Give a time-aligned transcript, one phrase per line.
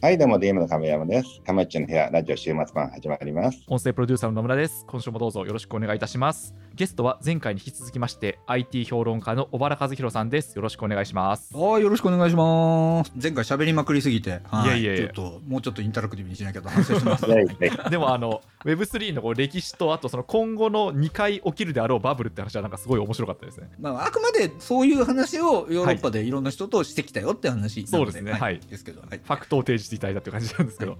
[0.00, 1.40] はい、どうも DM の亀山です。
[1.44, 3.64] 亀っちの部屋、ラジオ週末版始まります。
[3.66, 4.84] 音声プロデューサーの野村です。
[4.86, 6.54] 今週もどうぞよろしくお願いいたします。
[6.72, 10.54] ゲストは前回に引き続きまして、IT 評論家の小原和弘さんです。
[10.54, 11.52] よろしくお願いします。
[11.52, 13.12] はい、よろしくお願いします。
[13.20, 17.26] 前回喋りまくりすぎて、はいいやいやいやちょっともうちょっとインタラクティブにしなきゃと 反省してます。
[17.90, 23.68] でもあの Web3 のこう歴史とあとその今後の2回起きるであろうバブルって話はなんかすごい面白かったですね。
[23.80, 29.20] まあ、あくまでそういう話をヨーロッパでいろんな人としてきたよって話なのそうですねはいですけど、はい。
[29.20, 30.98] ファクトを提示していただいたっていう感じなんですけど。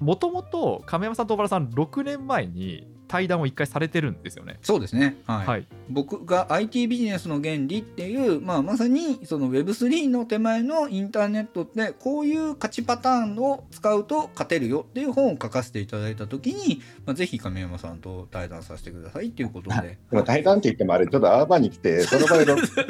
[0.00, 4.58] もともと亀山さんと小原さん6年前に対談を1回されてるんですよね。
[4.62, 5.66] そうですね、はいはい。
[5.88, 19.98] 僕が IT ビジネスの原理っていう、まあ、まさにその Web3 の手前のインターネットってこういう勝ちパターンを使うと勝てるよっていう本を書かせていただいた時に、まあ、ぜひ亀山さんと対談させてくださいっていうことで。
[20.10, 22.86] でも対談って言ってもあれ、ちょっとアーバーに来て、 その場で録音して、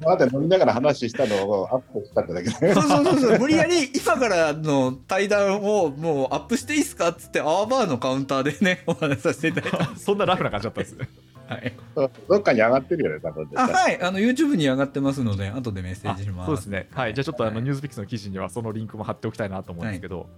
[0.00, 2.74] まだ飲みながら話したのをアップしたってだけで。
[2.74, 9.96] そうそうそうそう無理やり今からの対談をもうアップしていいっすかっつってアーバーのカウンターでねお話しさせていただいた。
[9.98, 11.08] そんなラフな感じだったんですね。
[11.48, 13.74] はい、どっかに上がってるよね、多分絶あ対。
[13.74, 16.46] はいあの YouTube に上がってますので後でメッセージします。
[16.46, 16.88] そうですね。
[16.92, 17.14] はい。
[17.14, 20.28] じゃあちょっとあの、はいニュースピックスの記事にはそのリンクも貼っておきたいなと思うんですけど、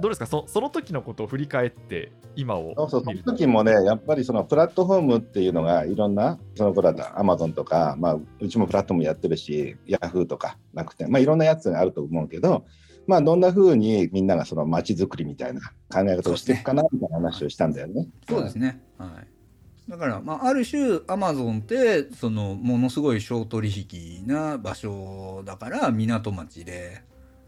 [0.00, 0.26] どうですか？
[0.26, 12.66] そその時のことを振り返って今をそうそう、その時もね、やっぱりそのプラットフォームっていうのがいろんな、その頃だったアマゾンとか、まあ、うちもプラットフォームやってるし、ヤフーとか楽天、まあいろんなやつがあると思うけど、
[13.06, 18.08] まあどんな風にみんながその街づくりみたいな考え方をしていくかなみたいな話をしたんだよね。
[18.28, 18.82] そうですね。
[18.98, 19.90] はい。
[19.90, 27.02] だから、まあ、ある種アマゾンってそのものすごい小取引な場所だから港町で。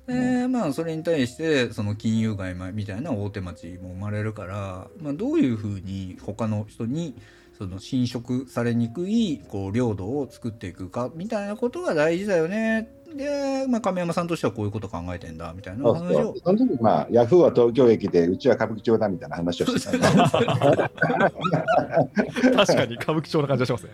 [0.08, 7.14] でまあそれに対してその金融街みたいな大手町も生まれるから、まあ、どういうふうに他の人に
[7.58, 12.88] その侵食されにくいこう領土を作っていくかみたいなことが大事だよね。
[13.14, 16.22] で、まあ、亀山さんとしてはこういうこと考えてんだみたいな話を。
[16.22, 20.30] そうその時まあ、ヤフーは東京駅で、うちは歌舞伎町だみたいな話をしてた確
[22.76, 23.90] かに歌舞伎町な感じがしますね。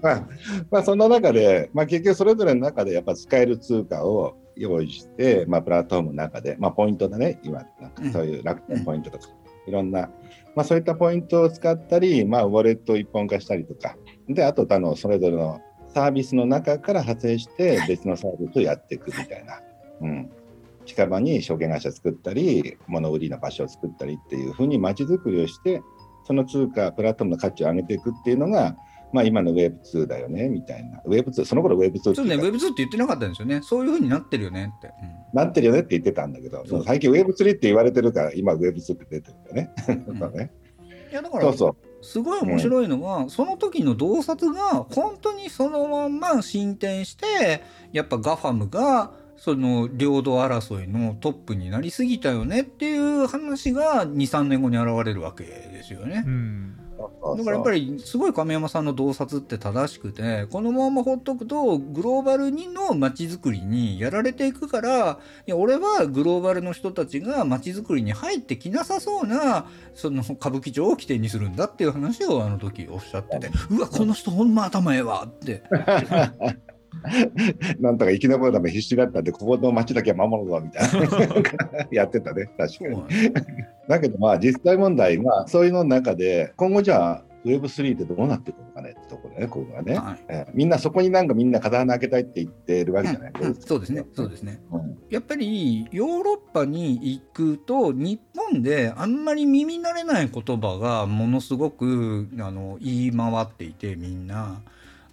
[0.02, 0.26] まあ、
[0.70, 9.28] まあ、その中で、まあ、結局それぞれの中でやっぱ使える通貨を用意して、まあ、プラットフォームの中で、まあ、ポイントだね、今、なんかそういう楽天ポイントとか、
[9.66, 10.10] いろんな、
[10.54, 13.96] まあ、そういったポイントを使ったり、まあ、ウォレットを一本化したりとか、
[14.28, 15.60] で、あと他のそれぞれの
[15.94, 19.60] サービスの中から派生して別のサービスをやっていくみたいな。
[20.00, 20.30] うん。
[20.84, 25.82] 近場に証券会社作ったり、物売りの場所を作ったりっていうふうに街づくりをして、
[26.24, 28.76] その通貨、プラットフォームの価値を上げていくっていうのが、
[29.12, 31.00] まあ、今の Web2 だよねみたいな。
[31.06, 39.70] Web2、その頃 Web2 ってそうねいうか Web2 って言ってなかったんですよねそういうふうになってるよねって、うんなってるよねって言ってたんだけど、そう最近 Web3 って言われてるから、今 Web2 って出てるんだよね。
[39.88, 40.50] うんそうね
[41.10, 41.76] いやだからそうそう。
[42.02, 47.62] すごい面白いのが、その時の洞察が本当にそのまんま進展して
[47.92, 56.30] やっぱガファムがその領土争いのトップになりすぎたよねっていう話が23年後に現れるわけですよねう。
[56.30, 56.78] ん。
[57.36, 75.62] だからやっぱりすごい亀山さんの洞察って正しくてこのままほっとくとグローバルにの街づくりにやられていくからいや俺はグローバルの人たちが街づくりに入ってきなさそうなその歌舞伎町を起点にするんだっていう話をあの時おっしゃっててうわこの人ほんま頭ええわって
[77.80, 81.88] なんとか生き残るため必死だったんで、ここの街だけは守るぞみたいな。
[81.90, 83.04] やってたね、確かに。
[83.88, 89.94] だけどまあ実際問題、まあそういうの中で、今後じゃあ Web3 ってどうなっていくのかねってところね、ここがね。
[89.94, 98.20] はいえーみんなそこになんかみんな風穴開けたいって言ってるわけじゃない、うんうんそうですねそうですねうんやっぱりヨーロッパに行くと日
[98.50, 104.60] 本であんまり耳慣れない言葉がものすごくあの言い回っていてみんな。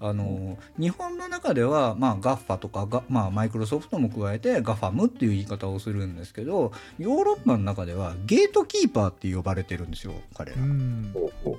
[0.02, 10.58] あの日本の中では、まあ、ガッファとかが、まあ、マイクロソフトも加えてガファムっていう言い方をするんですけどヨーロッパの中ではゲートキーパーって呼ばれてるんですよ彼ら。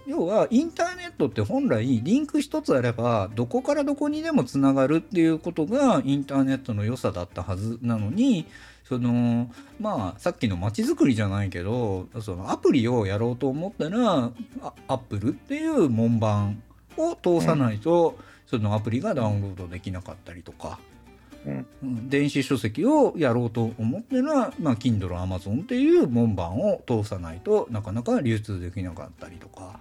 [0.07, 8.47] 要はインターネットって本来リンク一つあればどこからどこにでもつながるっていうことがインターネットの良さだったはずなのに
[8.85, 9.51] その
[9.81, 14.33] まあさっきの街づくりじゃないけどそのアプリをやろうと思ったら
[14.63, 16.63] あアップルっていう門番
[16.97, 18.19] を通さないと、
[18.51, 20.81] そのアプリがダウンロードできなかったりとか。
[21.47, 29.81] うんうん電子書籍をやろうと思ってら、まあ、Kindle、Amazon っていう門番を通さないとなかなか流通できなかったりとか。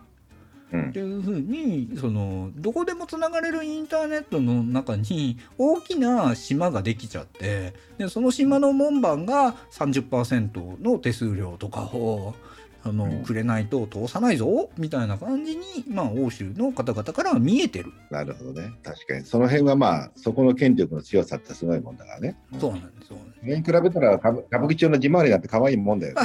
[0.71, 12.35] うんっていうふうにそのどこでもつながれるインターネットの中に大きな島ができちゃってでその島の門番が30%の手数料とかを
[12.83, 18.71] あの、うんくれないと通さないぞみたいな感じに、まあ、欧州の方々からは見えてる、なるほどね。
[18.83, 19.25] 確かに。
[19.25, 22.37] その辺はまあ、そこの権力の強さってすごいもんだからね。
[22.59, 23.17] そうなんですよ。
[23.39, 26.21] それに比べたら歌舞歌舞伎町の地回りなんて可愛いもんだよね。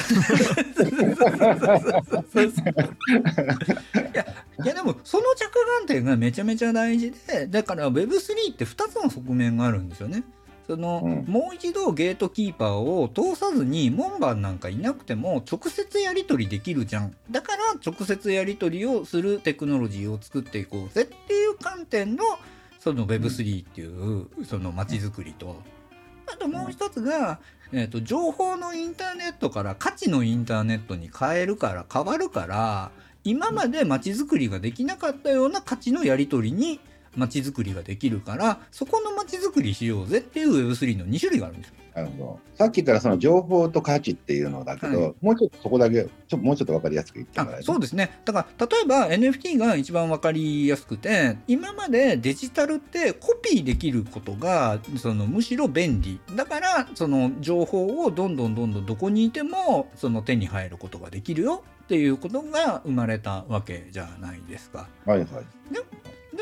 [4.64, 10.24] いやでもその着眼点がめちゃめちゃ大事でだから Web3 って2つの側面があるんですよね。
[10.66, 11.32] そのうん。
[11.32, 17.14] もう一度ゲートキーパーを通さずに門番なんかいなくても直接やり取りできるじゃん。
[17.30, 22.24] だから直接やり取りをするテクノロジーを作っていこうぜっていう観点の
[22.78, 25.56] その Web3 っていうその街づくりと。
[26.26, 27.38] あともう一つが、
[27.72, 32.90] えー、と情報のインターネットから価値のインターネットに変えるから変わるから
[33.24, 36.80] 今まで街づくりができなかったような価値のやり取りに
[37.16, 41.74] 街づくりができるからそこの街づくりしようぜっていう Web3 の2種類があるんですよ。
[41.94, 64.88] なるほどさっき言ったらその情報と価値っていうのだけど、はいもうちょっとそこだけちょもうちょっと分かりやすく言ってもらえそうですねだから例えば NFT が一番わかりやすくて今までデジタルってコピーできることがそのむしろ便利だからその情報をどんどんどんどんどこにいてもその手に入ることができるよっていうことが生まれたわけじゃないですか。
[65.04, 65.28] はいはい。
[65.72, 65.80] で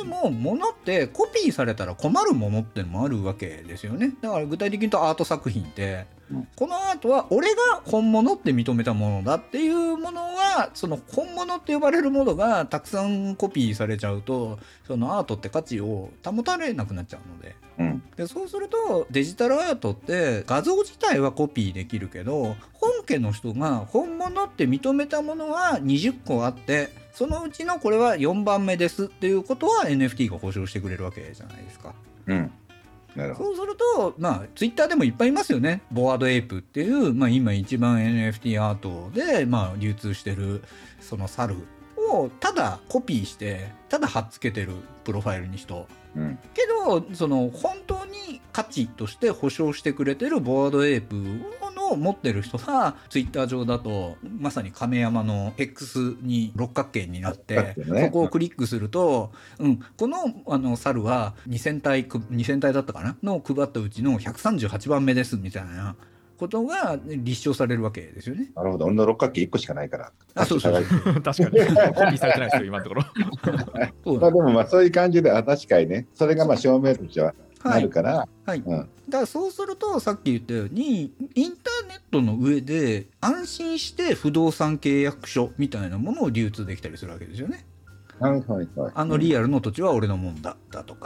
[0.03, 4.13] も物ってコピーされたら困るものってのもあるわけですよね。
[4.21, 6.49] だから具体的に言うとアート作品って、うん。
[6.57, 17.55] このアートは俺が本物って認めたものだっていうものはその本物って呼ばれるものがたくさんコピーされちゃうとそのアートって価値を保たれなくなっちゃうので。
[17.79, 18.03] うん。
[18.17, 31.95] でそうするとデジタルアートって画像自体はコピーできるけど本家の人が本物って認めたものは20個あってそのうちのこれは4番目ですっていうことは NFT が保証してくれるわけじゃないですか。
[32.27, 32.51] うん。
[33.37, 35.83] そうするとまあツイッターでもいっぱいいますよね。
[35.91, 40.63] ボワードエイプっていう、まあ、今一番 NFT アートで、まあ、流通してる
[41.01, 41.57] その猿
[42.11, 44.73] をただコピーしてただ貼っつけてる
[45.05, 45.87] プロファイルに人
[46.17, 46.39] うん。
[46.55, 51.17] けどその本当に価値として保証してくれてるボワードエイプ
[51.93, 60.17] の持ってる人がツイッター上だとまさに亀山の X に六角形になって、ねそこをクリックすると、うん、この
[60.47, 63.17] あの猿は2000体く2000体だったかな？
[63.23, 65.97] の配ったうちの138番目ですみたいな
[66.43, 68.51] ことが立証されるわけですよね。
[68.57, 68.87] なるほど。
[68.87, 70.13] 俺の六角形1個しかないから。
[70.35, 73.03] あそうそう確か 確かにコピーされてないですよ今のところ
[74.05, 77.35] そう まあでもまあそういう感じで、あ確かにね、それがまあ証明としてはは
[77.71, 78.79] ないるから、はい、うん。
[78.79, 87.67] だからそうするとさっき言ったようにインターネットの上で安心して不動産契約書みたいなものを流通できたりするわけですよね。
[88.21, 88.93] はいはいはい。
[88.95, 91.02] あのリアルの土地は俺のもんだだとか。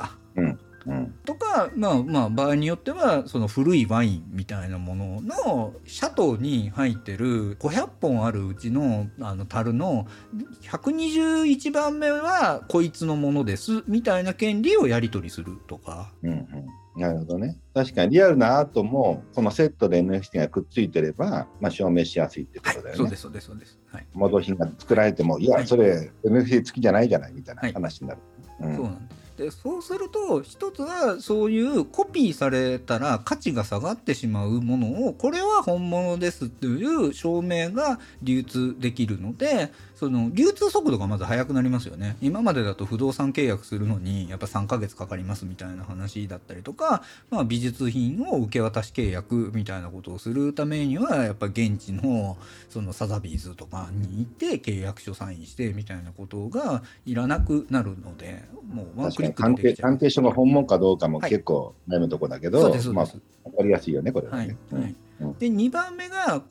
[1.64, 1.72] うん。
[1.72, 1.74] うん。
[1.74, 10.06] とかまあまあ場合によってはその古いワインみたいなもののシャトーに入ってる500本あるうちのあの樽の
[10.62, 16.12] 121番目はこいつのものですみたいな権利をやり取りするとか。
[16.22, 16.46] うんうん。
[16.96, 17.58] なるほどね。
[17.74, 22.98] 確かにリアルなアートも、このセットで NFT がくっついてれば、まあ、証明しやすいってこはいとだよね。
[22.98, 23.78] そうですそうですそうです。
[23.92, 28.20] はいモド品が作られても、いや、はいそれ NFT 付きじゃないじゃないみたいなはい話になる。
[28.60, 42.16] うんそうなんですでそうすると一つはそういうコピーされたら価値が下がってしまうものをこれは本物ですっていう証明が流通できるのでその流通速度がまず速くなりますよね。
[42.20, 52.36] 今までだと不動産契約するのにやっぱ3ヶ月かかりますみたいな話だったりとか、まあ、美術品を受け渡し契約みたいなことをするためにはやっぱ現地の
[52.68, 59.90] そのサザビーズとかに行って契約書サインしてみたいなことがいらなくなるのでもうワンクリックでできちゃう。
[59.90, 61.30] 関係書が本物かどうかもはい。
[61.30, 64.56] 結構悩むとこだけど、まあ、ですそうです、分かりやすいよね、これははいね。
[64.72, 64.94] はい。
[65.20, 65.38] うん。
[65.38, 66.42] で2番目が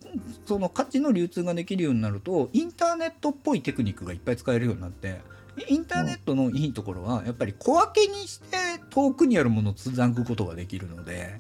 [0.46, 5.22] その価値の流通ができるようになるとインターネットっぽいテクニックがいっぱい使えるようになって
[5.68, 8.58] インターネットのいいところはやっぱり小分けにして
[8.90, 11.40] 遠くにあるものをつなぐことができるので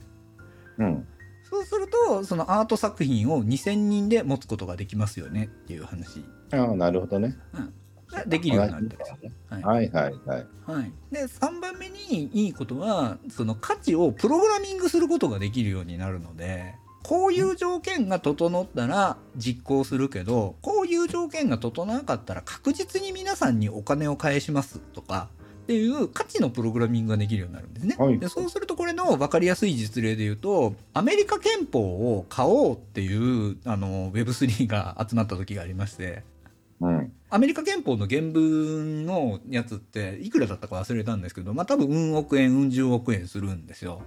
[0.77, 1.08] うん。
[1.50, 6.25] そうするとそのアート作品を2000人で持つことができますよねっていう話。
[6.51, 7.38] ああ、なるほどね。
[7.53, 7.67] が
[8.26, 9.32] できるようになったりする。
[9.50, 10.48] はいはいはいはい。
[10.66, 25.30] はい、で3番目にいいことはその価値をプログラミングすることができるようになるのでこういう条件が整ったら実行するけどこういう条件が整わなかったら確実に皆さんにお金を返しますとか
[25.66, 27.96] っていう価値のプログラミングができるようになるんですね。
[27.98, 31.80] はいでそうするとこれの分かりやすい実例で言うとアメリカ憲法
[32.18, 36.24] を買おうっていうあの Web3 が集まった時がありまして
[36.82, 37.14] うん。
[37.29, 44.01] アメリカ憲法の原文のやつっていくらだったか忘れたんですけど、まあ多分うん億円、うん十億円するんですよ。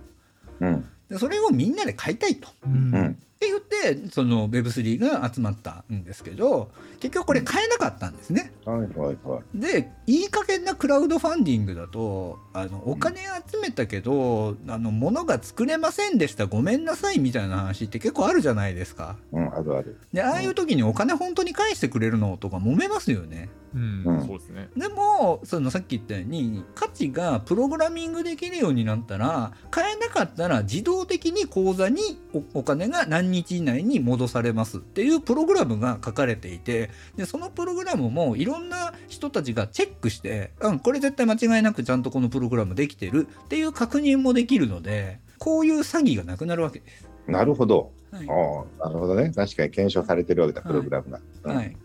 [0.60, 0.84] うん。
[1.08, 2.48] でそれをみんなで買いたいと。
[2.48, 3.48] っうんうん。
[3.48, 8.52] て言ってでその Web3 が集まったんですけど結局これ買えなかったんですね。
[8.64, 9.58] はいはいはい。
[9.58, 19.16] でいい加減なクラウドファンディングだとあのお金集めたけど、あの物が作れませんでしたごめんなさいみたいな話って結構あるじゃないですか。
[19.32, 19.98] うん、あるある。
[20.12, 23.48] でああいう時にお金本当に返してくれるのとか揉めますよね。
[23.74, 24.68] うん、うんそうですね。
[24.76, 32.00] でもそのさっき言ったように価値がプログラミングできるようになったら買えなかったら自動的に口座に
[32.32, 47.08] おお金が何日以内に戻されますっていうプログラムが書かれていてでそのプログラムもいろんな人たちがチェックして、うん、これ絶対間違いなくちゃんとこのプログラムできてるっていう確認もできるのでこういう詐欺がなくなるわけです。
[47.26, 47.92] なるほど。
[48.10, 49.30] はいああ、なるほどね。
[49.34, 51.20] 確かに検証されてるわけだ、プログラムが。
[51.44, 51.76] うんはい、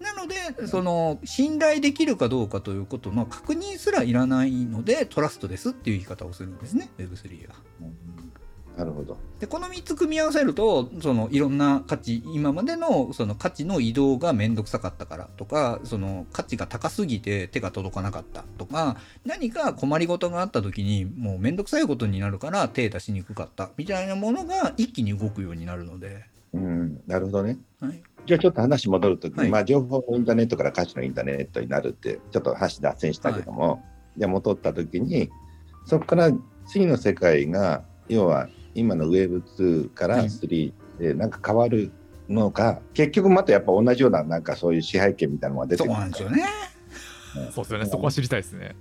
[0.67, 7.55] その信頼できるかどうかということの確認すらいらないのでトラストですっていう言い方をするんですね Web3 は。
[8.77, 9.17] なるほど。
[9.39, 26.32] でこの3つ組み合わせるとそのいろんな価値今までのその価値の移動が面倒くさかったからとかその価値が高すぎて手が届かなかったとか何か困りごとがあった時にもう面倒くさいことになるから手出しにくかったみたいなものが一気に動くようになるので。
[26.53, 27.57] うん、なるほどね。
[27.79, 33.83] はいじゃあちょっと話戻るときに、はいまあ情報のインターネットから価値のインターネットになるって、ちょっと話脱線したけども、
[34.17, 35.29] じゃあ戻ったときに、
[35.85, 36.31] そこから
[36.67, 41.91] 次の世界が、要は今の Web2 からはい3でなんか変わる
[42.29, 46.45] のか、結局またやっぱ同じようななんかそういう支配権みたいなのが出てそうくるなんですよね。
[47.51, 47.85] そうですよね。
[47.87, 48.75] そこは知りたいですね。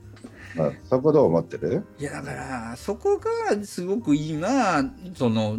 [0.58, 1.84] あそこどう思ってる？
[1.98, 5.56] いやだからそこがすごく今その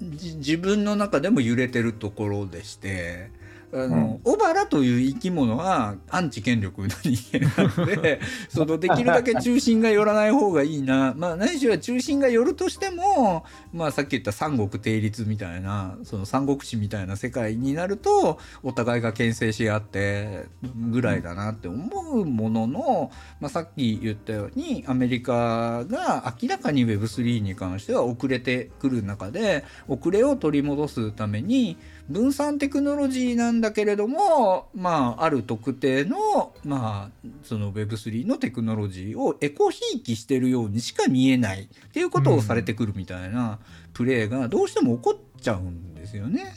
[0.00, 3.30] 自分の中でも揺れてるところでして。
[3.74, 11.14] あの、小原という生き物はアンチ権力の人間なので そのできるだけ中心が寄らない方がいいな。
[11.16, 20.46] まあ何しろ中心が寄るとしても、まあ、さっき言った三国定律みたいなその三国志みたいな世界になるとお互いが牽制し合って
[20.90, 23.10] ぐらいだなって思うものの、
[23.40, 43.58] まあ、さっき言ったようにアメリカが明らかに Web3 に関しては遅れてくる中で遅れを取り戻すために分散テクノロジーなんだけれども、まあ、ある特定の,、まあその Web3 のテクノロジーをエコひいきしてるようにしか見えないっていうことをされてくるみたいな
[43.92, 46.54] プレーがどうしても起こっちゃうんですよね。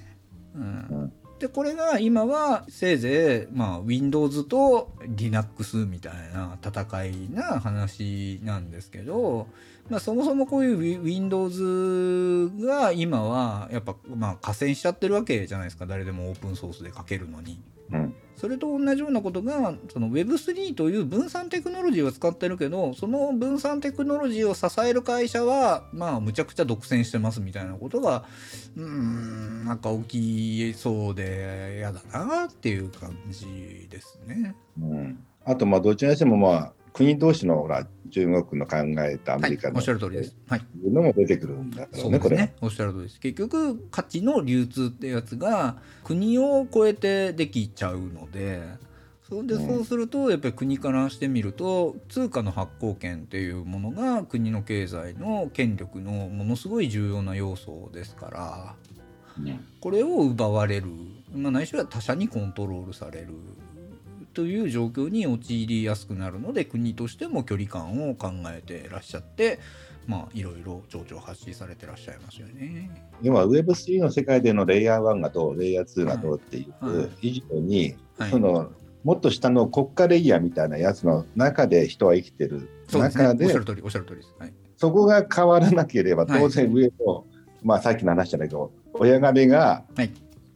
[0.55, 9.47] うんでこれが今はせいぜい、まあ、Windows と Linux みたいな戦いな話なんですけど、
[9.89, 17.61] まあ、そもそもこういう Wi- Windows が今はやっぱ、まあ、加戦しちゃってるわけじゃないですか誰でもオープンソースで書けるのに。
[17.91, 28.25] うんそれと同じようなことがその Web3 という分散テクノロジーを使ってるけどその分散テクノロジーを支える会社はまあむちゃくちゃ独占してますみたいなことが
[28.75, 34.53] うーんなんか起きそうで嫌だなっていう感じですね。
[34.81, 40.35] うん、あとまあどちらにしてもまあ国同士のほら中国の考えたアはいメリカ、のおっしゃる通りです。
[40.47, 42.37] はい、いうのも出てくるんだからそうねこれ。
[42.37, 42.55] ですね。
[42.61, 43.19] おっしゃる通りです。
[43.19, 45.75] 結局価値の流通ってやつが
[46.05, 48.63] 国を超えてできちゃうので。
[49.27, 58.75] それでうんそうするとやっぱり国からしてみると通貨の発行権っていうものが国の経済の権力のものすごい重要な要素ですから
[59.39, 60.87] うんこれを奪われる、
[61.33, 63.29] まあ、ないしは他者にコントロールされる
[64.35, 69.59] という状況に陥りやすくなるので国としても距離感を考えてらっしゃって
[70.05, 72.91] まあいろいろ情緒発信されてらっしゃいますよね。
[73.23, 78.69] 要は Web3 の世界でのレイヤー1がどう、レイヤー2がどうっていう以上に、はいその
[79.03, 83.23] もっと下の国家レイヤーみたいなやつの中で人は生きてるそうですね。
[83.23, 84.33] 中で、おっしゃる通りおっしゃる通りです。
[84.39, 84.53] はい。
[84.77, 87.25] そこが変わらなければ、はい当然上の、
[87.63, 90.11] まあさっきの話じゃないけど、親金が、はい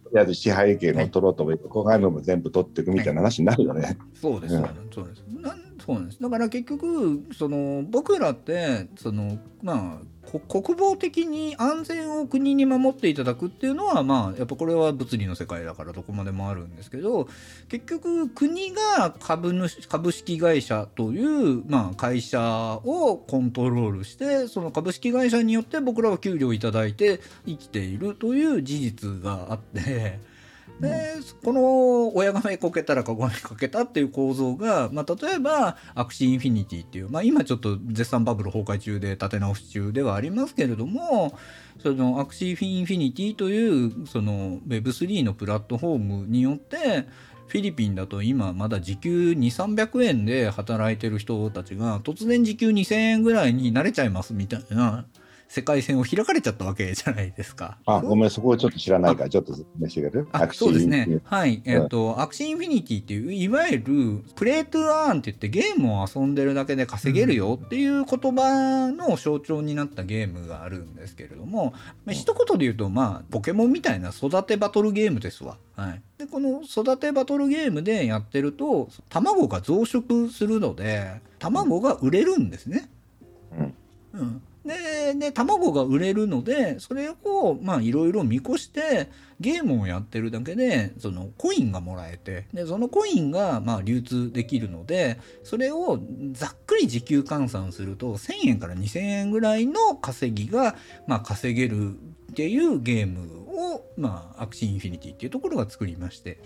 [0.10, 3.98] とりあえず支配権を取ろうと思って、ここがも全部取っていくみたいな話になるよね。
[4.14, 4.64] そうです、うん。
[4.92, 6.22] そうですなんそうなんです。
[6.22, 17.28] だから結局その僕らってそのまあこ国防的に安全を国に守っていただくっていうのはまあやっぱこれは物理の世界だからどこまでもあるんですけど
[17.68, 30.29] 結局国が株主株式会社という、まあ、会社をコントロールしてその株式会社によって僕らは給料をいただいて生きているという事実があって。
[30.80, 41.38] でこの親が目こけたらかごめかけたっていう構造が、まあ、例えばアクシーインフィニティっていう、まあ、今ちょっと絶賛バブル崩壊中で立て直し中ではありますけれども
[41.82, 47.08] そのアクシーインフィニティというその Web3 のプラットフォームによって
[47.48, 55.06] フィリピンだと今まだ時給2300円で働いてる人たちが突然時給2000円ぐらいになれちゃいますみたいな
[55.50, 57.80] 世界線を開かれちゃったわけじゃないですか。
[57.88, 60.28] あ、ごめん、そこをちょっと知らないから、ちょっと説明してくれる？
[60.32, 61.22] あそうですね。
[61.24, 61.64] はい。
[61.66, 71.74] えっ、と、アクシーインフィニティっていう、いわゆる、 Play to Earn って言ってゲームを遊んでるだけで稼げるよっていう言葉の象徴になったゲームがあるんですけれども、
[72.06, 75.58] まあ、一言で言うと、まあ、ポケモンみたいな育てバトルゲームですわ。
[75.76, 76.02] はい。
[76.20, 82.88] で、この育てバトルゲームでやってると、卵が増殖するので、卵が売れるんですね。
[83.58, 83.74] うん。
[84.14, 84.42] うん。
[84.66, 96.00] でで卵が売れるのでそれをまあいろいろ見越してゲームをやってるだけでそのコインがもらえてでそのコインがまあ流通できるのでそれを
[96.34, 100.76] ざっくり時給換算すると1,000円から2,000円ぐらいの稼ぎが
[101.08, 101.96] まあ稼げる
[102.32, 106.40] っていうゲームをまあアクシーインフィニティっていうところが作りまして。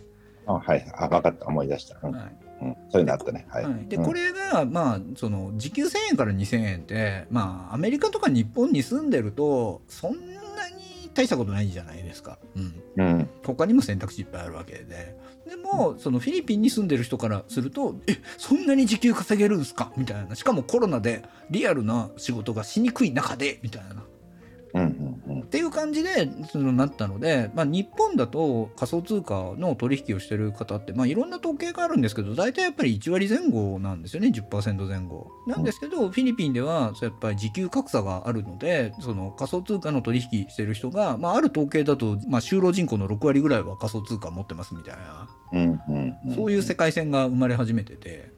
[0.45, 0.85] あはい。
[0.95, 1.45] あ、分かった。
[1.45, 1.97] 思い出した。
[2.03, 2.42] うんはいうん、
[2.89, 3.45] そういうのあったね。
[3.49, 3.63] はい。
[3.63, 13.29] はい、でうんこれがまあその時給1,000円から2,000円ってまあアメリカとか日本に住んでるとそんなに大したことないじゃないですか、うん、うん。
[13.43, 15.17] 他にも選択肢いっぱいあるわけで
[15.47, 24.03] でもそのフィリピンに住んでる人からすると「えそんなに時給稼げるんですか?」みたいなしかもコロナでリアルな仕事がしにくい中でみたいな。
[24.73, 24.81] うん。
[24.81, 25.37] うん。
[25.37, 45.81] うんっていう感じでそのなったので、まあ、日本だと仮想通貨の取引をしてる方って、まあ、いろんな統計があるんですけど大体やっぱり1割前後なんですよね10%前後なんですけど、フィリピンではやっぱり時給格差があるのでその仮想通貨の取引してる人が、まあ、ある統計だと、まあ、就労人口の6割ぐらいは仮想通貨持ってますみたいな、うん。
[45.87, 46.17] うん。
[46.25, 46.35] うん。
[46.35, 48.31] そういう世界線が生まれ始めてて。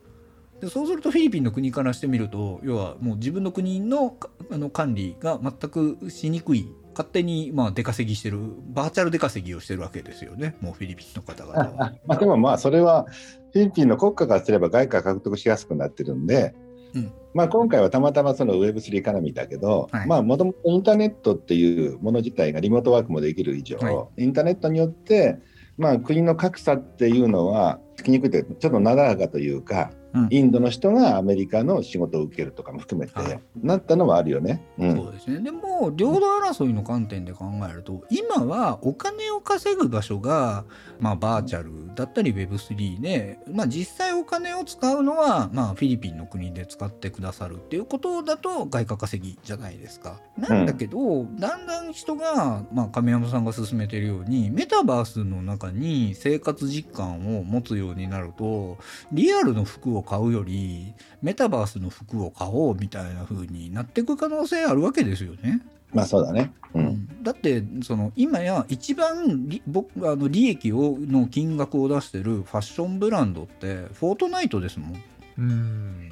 [0.61, 10.55] でそうするとフィリピンの国からしてみると要はもう自分の国のかあの管理が全くしにくい勝手にまあ出稼ぎしてるバーチャル出稼ぎをしてるわけですよね。
[10.61, 11.93] もうフィリピンの方々は。
[12.05, 13.05] まあでもまあそれは
[13.51, 16.55] フィリピンの国家からすれば外貨獲得しやすくなってるんで、
[16.93, 17.11] うん。
[17.33, 25.37] まあ今回はたまたまその Web3 エカノミーだけど、もともとインターネットっていうもの自体がリモートワークもできる以上、はインターネットによって
[25.77, 34.61] まあ国の格差っていうのはつきにくいというかちょっとなだらかというか、うんインドの人がアメリカの仕事を受けるとかも含めて、はいなったのはあるよね。
[34.77, 40.65] うんそうですねでも領土争いの観点で考えると今はお金を稼ぐ場所が、
[40.99, 50.19] まあ、バーチャルだったり Web3 で、まあ、実際お金を使うのは、まあ、フィリピンの国で使ってくださるっていうことだと外貨稼ぎじゃないですか。
[50.37, 58.77] なんだけど、だんだん人が、まあ、亀山さんが進めてるようにメタバースの中に生活実感を持つようになると
[59.11, 65.61] リアルの服を買うよりメタバースの服を買おうみたいな風になっていく可能性あるわけですよね。
[65.93, 66.53] まあそうだね。
[66.73, 66.79] う。
[66.79, 74.91] うんんだってその今や一番り僕あの利益をの金額を出してるファッションブランドってフォートナイトですもん。
[74.93, 76.11] うーん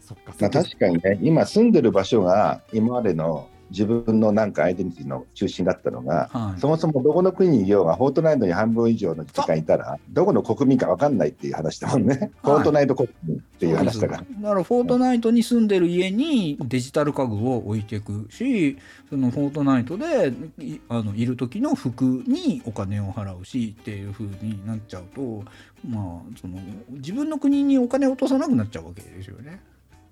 [0.00, 12.30] そっかまあ、確かにね、今住んでる場所が今までの自分のなんかアイデンティティの中心だったのが、はいそもそもどこの国にいようが、フォートナイトに半分以上の時間いたら、どこの国民か分かんないっていう話だもんね。
[12.42, 14.24] フォートナイト国民っていう話だから。
[14.42, 18.78] だからフォートナイトに住んでる家にデジタル家具を置いていくし
[19.10, 25.42] そのフォートナイトでいあのいる時の服にお金を払うしっていう風になっちゃうと
[25.88, 26.58] まあその
[26.90, 29.60] 自分の国にお金を落とさなくなっちゃうわけですよね。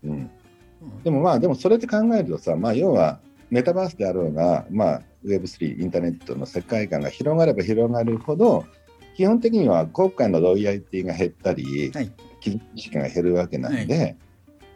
[0.05, 0.31] うん、うん
[1.05, 3.19] でもまあ、でもそれって考えるとさ、まあ、要は
[3.51, 8.65] メタバースであろうが、まあ、Web3、インターネットの世界観が広がれば広がるほど、
[9.17, 12.13] 基本的には国家のロイヤリティが減ったり、はい。
[12.41, 14.17] 基準意識が減るわけなんで、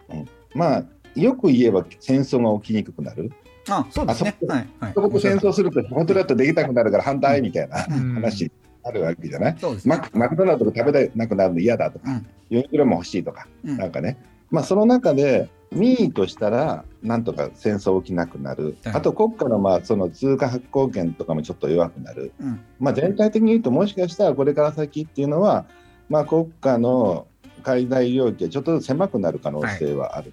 [0.09, 0.28] うん。
[0.54, 3.30] まあ、よく言えば戦争が起きにくくなる。
[3.68, 4.37] あそうですね。
[4.42, 4.46] あ。
[4.46, 4.92] そはいはい。
[4.94, 8.14] そ戦争すると、本当だとできなくなるから反対みたいなうん。
[8.14, 8.52] 話に
[8.83, 9.61] なるわけじゃない、ね。
[9.85, 12.26] マクマクドナルドが食べたなくなるの嫌だとか、うん。
[12.48, 13.76] ユニクロも欲しいとか、うん。
[13.76, 14.16] なんかね、
[14.50, 18.94] まあ、その中で民意としたら、なんとか戦争起きなくなる、はい。
[18.94, 22.61] あと国家のまあその通貨発行権とかもちょっと弱くなる、うん。
[22.80, 25.66] まあ、全体的に言うと、もしかしたらこれから先っていうのは、
[26.09, 27.26] まあ、国家の
[27.62, 30.33] 海外領域がちょっとずつ狭くなる可能性はある。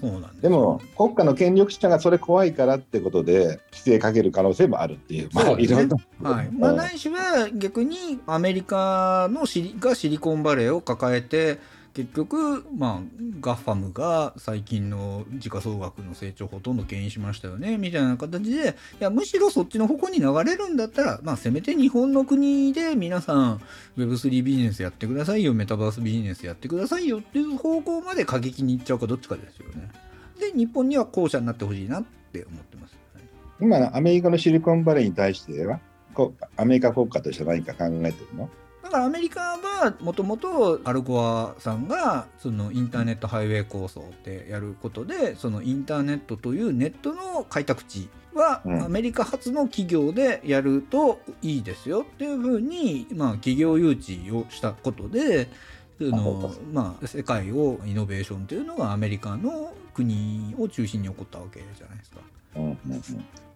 [0.00, 5.96] そうなんでも、国家の権力者がそれ怖いからってことで、規制かける可能性もあるっていう、まあ、いろんな。
[6.30, 6.50] はい。
[6.50, 11.58] まあ、うんないしは逆にアメリカのシリがシリコンバレーを抱えて
[11.98, 23.60] 結局、まあ、ガッファムが最近の時価総額の成長をほとんど牽引しましたよねみたいな形でいやむしろそっちの方向に流れるんだったら、まあ、せめて日本の国で皆さん
[23.96, 29.90] Web3 ビジネスやってくださいよメタバースビジネスやってくださいよっていう方向まで過激にいっちゃうかどっちかですよね。
[30.38, 32.96] で日本には後者になってほしいなって思ってます。
[33.14, 33.24] はい
[33.60, 35.80] 今、アメリカのシリコンバレーに対しては、
[36.14, 38.48] こアメリカ国家として何か考えてるの？
[38.88, 55.50] だからアメリカはもともとアルゴアさんがそのインターネットハイウェイ構想ってやることでそのインターネットというネットの開拓地はうんアメリカ発の企業でやるといいですよっていうふうに、まあ、企業誘致をしたことで
[55.98, 62.20] その、まあ、世界をイノベーションというのがアメリカの国を中心に起こったわけじゃないですか。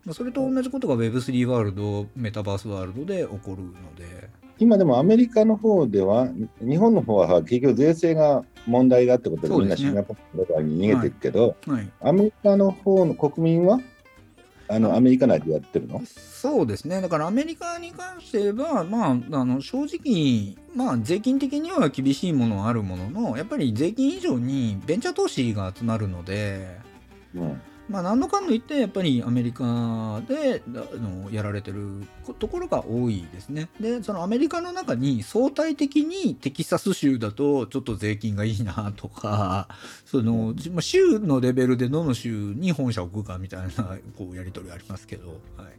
[0.05, 4.42] まあそれと同じことが Web3 ワールドメタバースワールドで起こるので。
[4.62, 6.29] 今でもアメリカの方では、
[6.61, 11.90] 日本の方は結局税制が問題だってことで、みんなシンガポールとかに逃げていくけど、はい。
[12.01, 13.81] アメリカの方の国民は
[14.68, 16.01] あのアメリカ内でやってるの？
[16.07, 17.01] そうですね。
[17.01, 26.79] だからアメリカに関しては、まあ、あの正直、まあ、税金的には厳しいものはあるもののやっぱり税金以上にベンチャー投資が集まるので、
[27.35, 32.07] うんまあ、何度かんの言ってやっぱりアメリカであのやられてる
[32.38, 33.68] ところが多いですね。
[33.81, 39.68] でそのアメリカの中に相対的にテキサス州だとちょっと税金がいいなとか
[40.07, 43.68] そのまあ州のレベルでどの州に本社を置くかみたいな
[44.16, 45.73] こうやり取りありますけど、はい、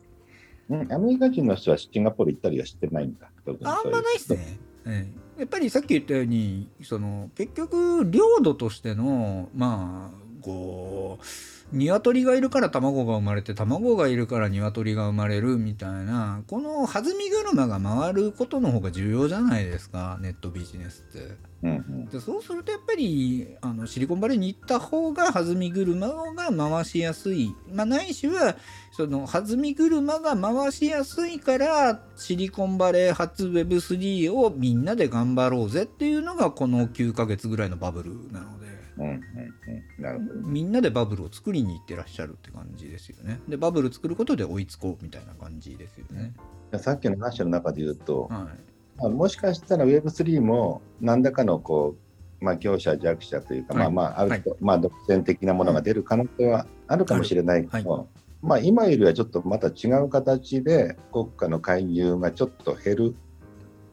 [0.69, 3.31] うん、アメリカ人の人はシンガポール行ったりはしてないんだ。
[3.63, 4.33] あんまないっす。
[4.33, 4.59] ね。
[4.85, 11.25] ええやっぱりさっき言ったようにその結局領土としてのまあこう
[11.73, 21.53] 鶏がいるから卵が生まれて卵がいるから鶏が生まれるみたいなこの弾み車が回ることの方が重要じゃないですかネットビジネスって。
[21.63, 22.05] うんうん。
[22.05, 28.55] でそうするとやっぱりあのシリコンバレーに行った方が弾み車が回しやすい、まあ、ないしは
[28.91, 38.62] その弾み車が回しやすいからシリコンバレー初 Web3 をみんなで頑張ろうぜっていうのがこの9ヶ月ぐらいのバブルなので
[38.97, 40.03] うんうんうん。
[40.03, 40.41] なるほど。
[40.41, 43.39] みんなでバブルを作りに行ってらっしゃるって感じですよね。
[43.47, 46.33] でバブル作ることで追いつこうみたいな感じですよね。
[46.79, 48.99] さっきの話の中で言うと、はい。
[48.99, 51.95] まあもしかしたら Web3 も何らかのこ
[52.41, 53.83] う、まあ、強者弱者というか、はい。
[53.83, 58.05] まあまあある程度、まあ、独占的なものが出る可能性はあるかもしれないけど、は
[58.41, 63.15] まあ、今よりはちょっとまた違う形で国家の介入がちょっと減る。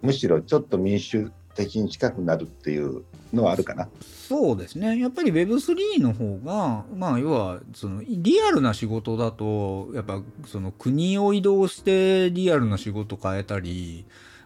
[0.03, 3.89] むしろちょっと民主的に近くなるっていうのはあるかな。
[4.29, 14.05] そうですねやっぱり Web3 の方がまあ要はそのリアルな仕事だとやっぱその国を移動してリアルな仕事変えたり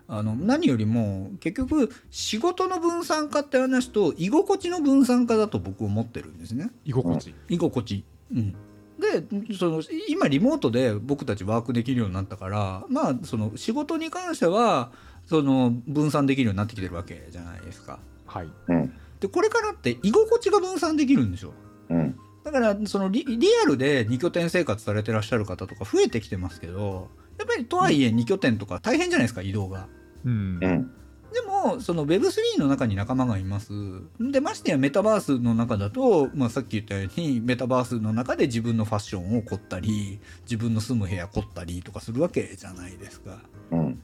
[0.08, 8.04] あの何よりも結局仕事の分散化って話と居心地の分散化だと僕思ってるんですね居心地、居心地。
[8.32, 8.56] うん
[8.98, 9.24] で
[9.58, 14.92] その今リモートで僕たちワークできるようになったからまあその仕事に関しては
[15.26, 17.98] その分散できるようになってきてるわけじゃないですか。
[18.26, 18.48] はい。
[18.68, 18.92] うん。
[19.20, 21.52] でこれからって居心地が分散できるんですよ
[21.90, 21.94] う。
[21.96, 22.18] ん。
[22.44, 27.08] だからそのリリアルで2拠点生活されてらっしゃる方とか増えてきてますけど
[27.38, 29.88] やっぱりとはいえ2拠点とか大変じゃないですか移動が。
[30.24, 30.58] うん。
[30.62, 30.90] うん。
[31.32, 33.72] でもその Web3 の中に仲間がいます。
[34.20, 43.40] でましてやメタバースの中だと、まあ、さっき言ったようにメタバースの中で自分のファッションを凝ったり自分の住む部屋凝ったりとかするわけじゃないですか。
[43.72, 44.02] うん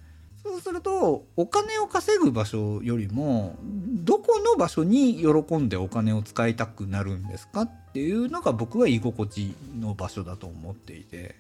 [0.51, 11.37] そうするとお金を稼ぐ場所よりもどこの場所に喜んでお金を使いたくなるんですかっていうのが僕は居心地の場所だと思っていて。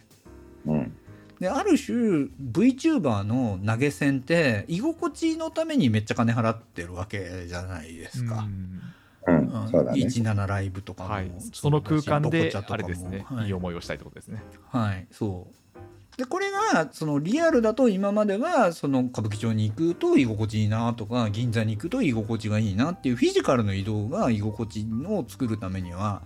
[0.64, 0.96] うん。
[1.40, 8.46] である種 VTuber の投げ銭って居心地のためにめっちゃ金払ってるわけじゃないですか。
[9.27, 9.35] うん。
[9.35, 9.68] うん。
[9.73, 10.03] そうだね。
[10.03, 12.75] 17ライブとかも、はい、その空間でチャとかも。
[12.75, 13.46] あれですね、はい。
[13.46, 14.40] い、い思いをしたいってことですね。
[14.68, 15.55] はい、そう。
[16.20, 26.20] でこれがそのリアルだと今まではその歌舞伎町に行くと居心地いいなとか銀座に行くと居心地がいいなっていうフィジカルの移動が居心地を作るためには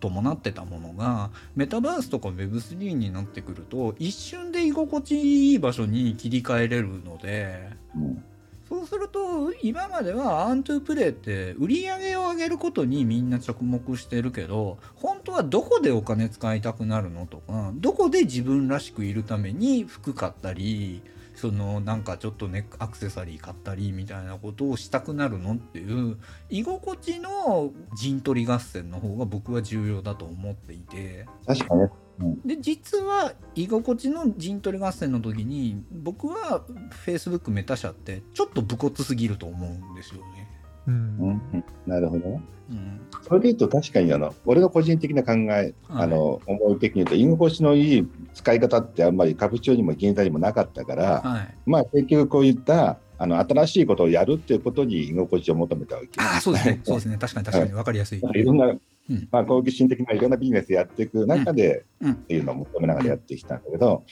[0.00, 8.24] 伴ってたものがメタバースとか Web3 になってくると一瞬で居心地いい場所に切り替えれるのでうん。
[8.68, 21.02] そうすると今まではアントゥプレイって売り上げを上げることにみんな着目してるけど本当はどこでお金使いたくなるのとかどこで自分らしくいるために服買ったり
[21.36, 26.16] そのなんかちょっとねアクセサリー買ったりみたいなことをしたくなるのっていう
[26.48, 31.26] 居心地の陣取り合戦の方が僕は重要だと思っていて。
[31.46, 32.05] 確かに。
[32.44, 36.64] で実は居心地の陣取り合戦の時に僕は
[37.04, 40.48] Facebook メタ社ってちょっと武骨すぎると思うんですよね。
[40.86, 42.40] ううんんうんなるほどね。
[42.70, 56.08] うん、それで言うと確かにあの俺の個人的な考え、あの思い的に言うと居心地のいい使い方ってあんまり歌舞伎町にも銀座にもなかったから、はい、まあ結局こういったあの新しいことをやるっていうことに居心地を求めたわけ。
[56.18, 58.18] ああそうですね そうですね確かに確かに分かりやすい。
[58.18, 58.74] いろんな、
[59.08, 59.28] うん。
[59.30, 62.12] まあ、好奇心的ないろんなビジネスやっていく中で、うん。
[62.12, 64.04] っていうのを求めながらやってきたんだけど、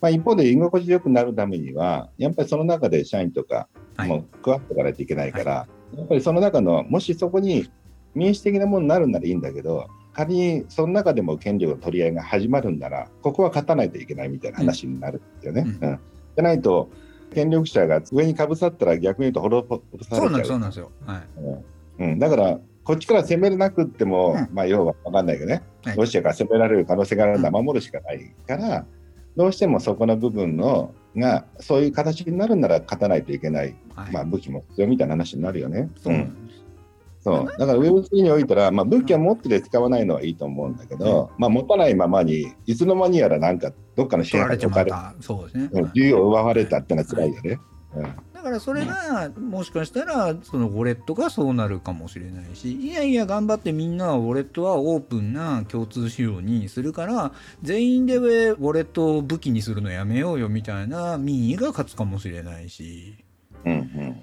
[0.00, 4.08] まあ、一方で居心地よくなるためにはやっぱりその中で社員とかはい。
[4.08, 7.70] もう加わっていかないといけないから、やっぱりその中のもしそこに
[8.14, 15.62] 民主的なものになるならいいんだけど仮にその中でも権力の取り合いが始まるんならここは勝たないといけないみたいな話になるんですよね。
[15.62, 15.72] ううん。
[15.72, 16.90] んじゃないと
[17.32, 20.44] 権力者が上にかぶさったら逆に言うと滅ぼされちゃう。
[20.44, 20.90] そうなんですよ。
[21.06, 21.22] はい。
[21.98, 22.12] うん。
[22.12, 24.48] うん、だからこっちから攻めれなくっても、うん。
[24.52, 25.96] まあ要は分かんないけどね、はい。
[25.96, 28.86] ロシアが攻められる可能性があるのは守るしかないから、
[29.36, 34.12] どうしてもそこの部分のがそういう形になるなら勝たないといけない、はい。
[34.12, 35.90] まあ、武器も必要みたいな話になるよね。
[36.02, 36.28] そう。
[37.20, 37.46] そう。
[37.58, 44.92] だから Web3 においては、まあ、武器は持ってて使わないのはいいと思うんだけど、まあ、持たないままにいつの間にやらなんかどっかの支配に置かで
[45.22, 45.68] すね。
[45.72, 45.84] うん。
[45.94, 47.58] 自由を奪われたってのは辛いよね。
[48.32, 63.23] だからそれがもしかしたらそのウォレットがそうなるかもしれないしいやいや頑張ってみんなはウォレットはオープンな共通仕様にするから全員でウォレットを武器にするのやめようよみたいな民意が勝つかもしれないし。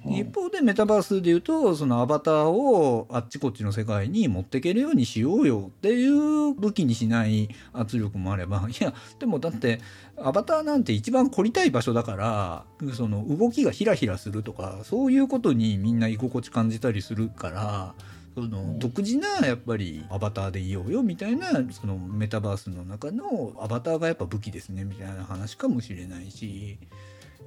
[0.06, 9.80] 一方でメタバースで言うとそのアバターをあっちこっちの世界に持っていけるようにしようよっていう武器にしない圧力もあれば いやでもだって
[10.17, 17.95] アバターなんて一番凝りたい場所だからその動きがヒラヒラするとかそういうことにみんな居心地感じたりするから。
[18.34, 26.77] その独自なやっぱりアバターでいようよみたいなそのメタバースの中のアバターがやっぱ武器ですねみたいな話かもしれないし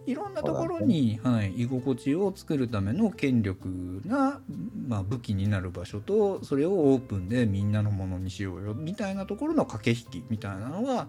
[0.07, 4.41] いろんなところに、はい、居心地を作るための権力な、
[4.87, 11.09] まあ、武器になる場所とそれをオープンでみんなのものにしようよみたいなところの駆け引きみたいなのが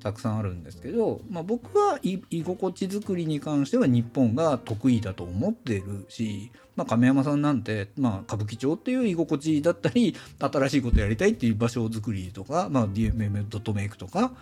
[0.00, 14.32] たくさんあるんですけど、まあ、僕は居心地作りに関しては日本が得意だと思ってるし、まあ、亀山さんなんて、まあ、歌舞伎町っていう居心地だったり新しいことやりたいっていう場所作りとか、まあ、DMM ドットメイクとか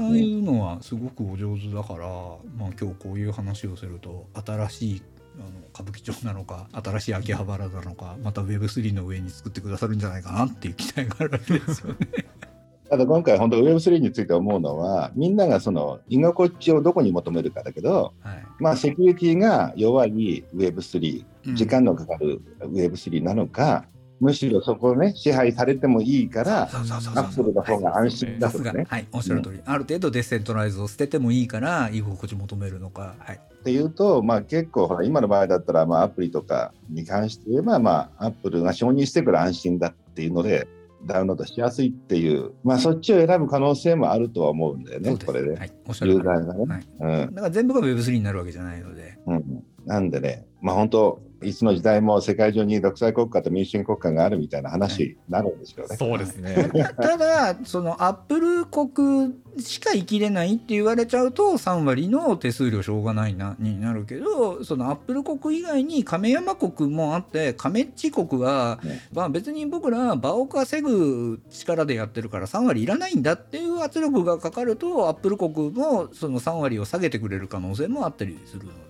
[0.00, 5.02] ああいうのはすごくお上手だから、まあ、今日こういう話をすると新しい
[5.36, 11.96] あの歌舞伎町なのか新しい秋葉原なのかまた Web3 の上に作ってくださるんじゃないかなっていう期待があるわけですよね。
[12.90, 23.86] ただ今回本当 Web3 について思うのはみんながその居心地をどこに求めるかだけど、はいまあ、セキュリティが弱い Web3 うん時間のかかる Web3 なのか、
[24.20, 40.68] むしろそこをね支配されてもいいからアップルの方が安心だとかね、はい、おっしゃる通り、ある程度デセントライズを捨ててもいいから居心地求めるのか、はい、っていうと、まあ、結構ほら今の場合だったら、まあ、アプリとかに関して言えば、まあ、アップルが承認してくる安心だっていうので
[41.06, 46.24] ダウンロードしやすいっていう、まあ、そっちを選ぶ可能性もあるとは思うんだよねこれで、はい、おっしゃる通り。
[46.24, 46.64] ユーザーがね。
[46.68, 47.34] はい、うん。
[47.34, 55.96] だから全部が Web3 になるわけじゃないので、うん、なんでね、まあ、本当いつの時代も世界中に独裁国家と民主主義国家があるみたいな話になるんですよね。
[55.96, 56.70] そうですね。
[57.00, 78.72] ただそのアップル国しか生きれないって言われちゃうと3割の手数料しょうがないなになるけどそのアップル国以外に亀山国もあって亀っち国は、ねまあ、別に僕ら場を稼ぐ力でやってるから3割いらないんだっていう圧力がかかるとアップル国もその3割を下げてくれる可能性もあったりするの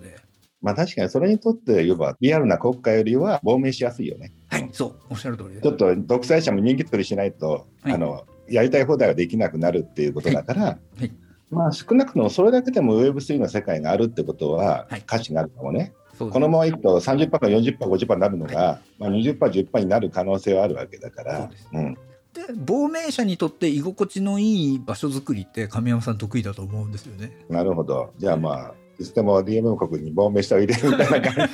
[0.61, 4.31] まあ確かにそれにとって言えばリアルな国家よりは亡命しやすいよね。
[4.49, 11.11] はい、そうおっしゃる通りですちょっと独裁者も人気取りしないと、はいあのやりたい放題ができなくなるっていうことだから、い
[11.49, 15.93] まあ少なくともそれだけでも Web3 の世界があるってことははい価値があるかもね。
[16.17, 21.81] そうですこのままいくと30%か40%、50%になるのが、まあ、20%、10%になる可能性はあるわけだからそう。
[21.81, 21.97] うん
[22.33, 27.45] で亡命者にとって居心地のいい場所づくりって亀山さん得意だと思うんですよね。
[27.49, 28.13] なるほど。
[28.17, 31.53] じゃあまあ、いつでも DM 国に亡命しておいでみたいな感じ。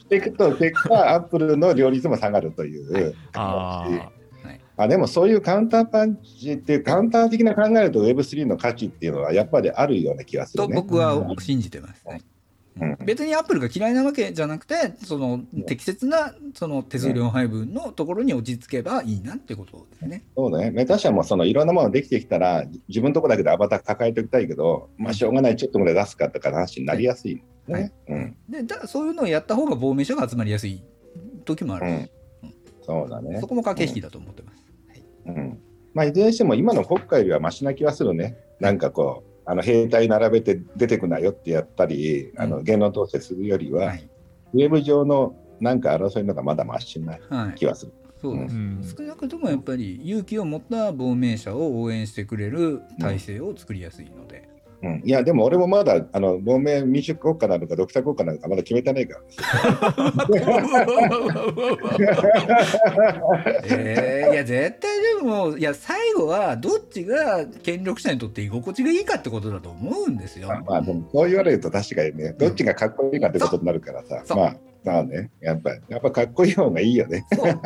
[0.00, 3.14] していくと、結果、アップルの両立も下がるという。
[3.34, 4.10] あ
[4.78, 10.74] あでもそういうカウンターパンチっていうカウンター的な考えると Web3 の価値っていうのはやっぱりあるような気がするね。
[10.74, 12.06] と僕は信じてます。
[12.06, 12.35] はいうん
[13.04, 20.24] 別にアップルが嫌いなわけじゃなくてその適切なその手数料配分のところに落ち着けばいいなってことですね。
[20.36, 20.70] そうだね。
[20.70, 27.74] メタ社もそのいろんなものできてきたら自分のとこだけでアバター抱えておきたいけど、まあしょうがないちょっとぐらい出すかとかの話になりやすい、ね。
[27.74, 28.36] はいうん。
[28.48, 30.82] でだそういうのをやった方が亡命者が集まりやすい
[31.46, 32.10] 時もある、うん。
[32.82, 33.46] そうだねそ。
[33.46, 34.64] こも駆け引きだと思ってます。
[35.26, 35.58] うん。
[35.94, 38.36] まあいずれにしても今の国家よりはマシな気はするね。
[38.60, 39.35] なんかこう。
[39.46, 44.08] あの兵隊並べて出てくなよってやったり、あの言論統制するよりは、はい。
[44.54, 47.92] ウェブ上のなんか争いのがまだマシなはい気はする。
[48.20, 48.54] そうです。
[48.54, 48.94] うん。
[48.98, 54.48] 少なくともやっぱり勇気を持った亡命者を応援してくれる体制を作りやすいので、
[54.82, 59.20] うん、いや、でも俺もまだ、あの、亡命民主国家なのか、独裁国家なのか、まだ決めてないから。
[63.64, 70.48] えー、いや絶対でもいや最後はどっちが権力者にとって居心地がいいかってことだと思うんですよ。
[70.66, 74.46] まあ、でも、そう言われると確かにね、どっちがかっこいいかってことになるからさ、まあ、ま
[74.88, 77.26] あね、やっぱ、やっぱかっこいい方がいいよね。
[77.34, 77.58] そうで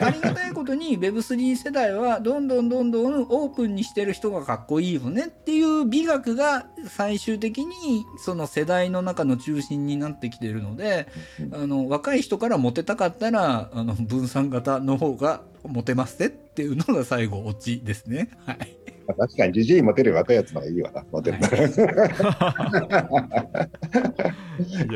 [0.00, 11.08] ありがたいことに Web3 世代はどんどんどんどんオープンにしてる人がかっこいいよねっていう美学が最終的にその世代の中の中心になってきてるので
[11.52, 18.30] あの若い人からモテたかったらあの分散型の方がモテますねっていうのが最後オチですね。
[18.46, 21.38] はいまあ確かに、じじいモテる若いやつの方がいいわな、モテる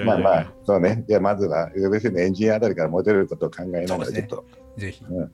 [0.04, 1.04] まあまあ、そうね。
[1.08, 4.44] じゃあ、まずは Web3 のエンジニアあたりからモテることを考えながら、ちょっと、
[4.76, 5.18] ぜひ、うん。
[5.18, 5.30] はい。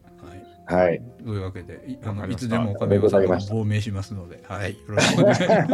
[0.66, 1.02] はい。
[1.24, 5.70] というわけで、いあのいつでも岡部さんが亡命しますので、はい、よろしくお願いします。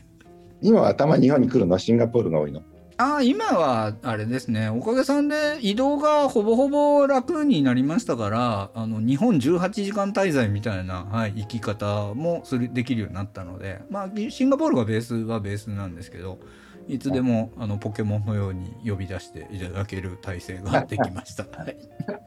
[0.62, 2.62] 今は頭日本に来るのシンガポールが多いの。
[3.02, 16.38] ああ、今はあれですね、おかげさんで移動がほぼほぼ楽になりましたから、あの日本18時間滞在みたいな、はい、生き方もするできるようになったので、まあ、シンガポールがベースはベースなんですけど、
[16.86, 21.44] いつでもあのポケモンのように呼び出していただける体制ができました。
[21.58, 21.76] はい、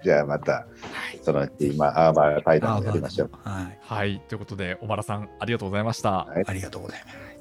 [0.03, 0.67] じゃあまた、
[1.21, 3.29] そのうち今、アーバータイタンをやりましょう。
[3.43, 6.25] はい、はいということで小原さんありがとうございました。
[6.25, 7.35] はいありがとうございます。